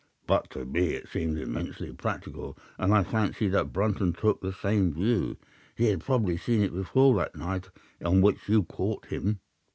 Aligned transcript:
"'But 0.25 0.49
to 0.49 0.65
me 0.65 0.95
it 0.95 1.07
seems 1.09 1.39
immensely 1.39 1.93
practical, 1.93 2.57
and 2.79 2.91
I 2.91 3.03
fancy 3.03 3.47
that 3.49 3.71
Brunton 3.71 4.13
took 4.13 4.41
the 4.41 4.51
same 4.51 4.91
view. 4.95 5.37
He 5.75 5.89
had 5.89 6.01
probably 6.01 6.37
seen 6.37 6.63
it 6.63 6.73
before 6.73 7.15
that 7.17 7.35
night 7.35 7.69
on 8.03 8.19
which 8.19 8.49
you 8.49 8.63
caught 8.63 9.05
him. 9.05 9.41